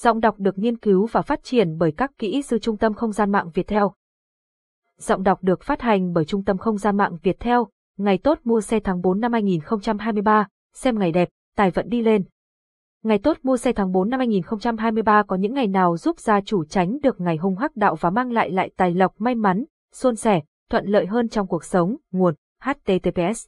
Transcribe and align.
Giọng 0.00 0.20
đọc 0.20 0.34
được 0.38 0.58
nghiên 0.58 0.76
cứu 0.76 1.06
và 1.06 1.22
phát 1.22 1.40
triển 1.42 1.78
bởi 1.78 1.92
các 1.92 2.10
kỹ 2.18 2.42
sư 2.42 2.58
Trung 2.58 2.76
tâm 2.76 2.94
Không 2.94 3.12
gian 3.12 3.32
mạng 3.32 3.50
Việt 3.54 3.66
Theo. 3.66 3.92
Giọng 4.98 5.22
đọc 5.22 5.42
được 5.42 5.62
phát 5.62 5.80
hành 5.80 6.12
bởi 6.12 6.24
Trung 6.24 6.44
tâm 6.44 6.58
Không 6.58 6.78
gian 6.78 6.96
mạng 6.96 7.16
Việt 7.22 7.40
Theo, 7.40 7.68
ngày 7.96 8.18
tốt 8.18 8.38
mua 8.44 8.60
xe 8.60 8.80
tháng 8.80 9.00
4 9.00 9.20
năm 9.20 9.32
2023, 9.32 10.48
xem 10.74 10.98
ngày 10.98 11.12
đẹp, 11.12 11.28
tài 11.56 11.70
vận 11.70 11.88
đi 11.88 12.02
lên. 12.02 12.24
Ngày 13.04 13.18
tốt 13.18 13.38
mua 13.42 13.56
xe 13.56 13.72
tháng 13.72 13.92
4 13.92 14.10
năm 14.10 14.20
2023 14.20 15.22
có 15.22 15.36
những 15.36 15.54
ngày 15.54 15.66
nào 15.66 15.96
giúp 15.96 16.20
gia 16.20 16.40
chủ 16.40 16.64
tránh 16.64 16.98
được 17.02 17.20
ngày 17.20 17.36
hung 17.36 17.56
hắc 17.56 17.76
đạo 17.76 17.96
và 18.00 18.10
mang 18.10 18.32
lại 18.32 18.50
lại 18.50 18.70
tài 18.76 18.94
lộc 18.94 19.14
may 19.18 19.34
mắn, 19.34 19.64
suôn 19.92 20.16
sẻ, 20.16 20.40
thuận 20.70 20.86
lợi 20.86 21.06
hơn 21.06 21.28
trong 21.28 21.46
cuộc 21.46 21.64
sống, 21.64 21.96
nguồn, 22.12 22.34
https. 22.62 23.46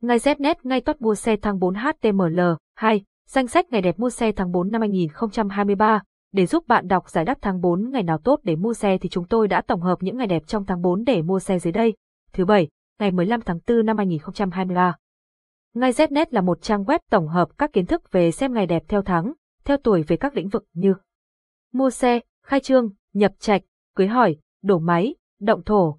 Ngày 0.00 0.18
Znet 0.18 0.54
ngay 0.62 0.80
tốt 0.80 0.96
mua 1.00 1.14
xe 1.14 1.36
tháng 1.36 1.58
4 1.58 1.74
HTML, 1.74 2.40
2, 2.74 3.04
Danh 3.34 3.48
sách 3.48 3.72
ngày 3.72 3.82
đẹp 3.82 3.98
mua 3.98 4.10
xe 4.10 4.32
tháng 4.32 4.52
4 4.52 4.70
năm 4.70 4.80
2023. 4.80 6.02
Để 6.32 6.46
giúp 6.46 6.64
bạn 6.68 6.88
đọc 6.88 7.08
giải 7.08 7.24
đáp 7.24 7.38
tháng 7.40 7.60
4 7.60 7.90
ngày 7.90 8.02
nào 8.02 8.18
tốt 8.18 8.40
để 8.42 8.56
mua 8.56 8.74
xe 8.74 8.98
thì 8.98 9.08
chúng 9.08 9.26
tôi 9.26 9.48
đã 9.48 9.60
tổng 9.60 9.80
hợp 9.80 9.98
những 10.00 10.16
ngày 10.16 10.26
đẹp 10.26 10.42
trong 10.46 10.64
tháng 10.66 10.82
4 10.82 11.04
để 11.04 11.22
mua 11.22 11.38
xe 11.38 11.58
dưới 11.58 11.72
đây. 11.72 11.96
Thứ 12.32 12.44
bảy, 12.44 12.68
ngày 13.00 13.10
15 13.10 13.40
tháng 13.40 13.58
4 13.66 13.86
năm 13.86 13.96
2023. 13.96 14.96
Ngay 15.74 15.92
Znet 15.92 16.26
là 16.30 16.40
một 16.40 16.62
trang 16.62 16.84
web 16.84 16.98
tổng 17.10 17.28
hợp 17.28 17.48
các 17.58 17.72
kiến 17.72 17.86
thức 17.86 18.12
về 18.12 18.30
xem 18.30 18.52
ngày 18.52 18.66
đẹp 18.66 18.82
theo 18.88 19.02
tháng, 19.02 19.32
theo 19.64 19.76
tuổi 19.76 20.02
về 20.02 20.16
các 20.16 20.36
lĩnh 20.36 20.48
vực 20.48 20.64
như 20.72 20.94
mua 21.72 21.90
xe, 21.90 22.20
khai 22.46 22.60
trương, 22.60 22.90
nhập 23.12 23.32
trạch, 23.38 23.62
cưới 23.96 24.06
hỏi, 24.06 24.36
đổ 24.62 24.78
máy, 24.78 25.14
động 25.40 25.62
thổ, 25.64 25.98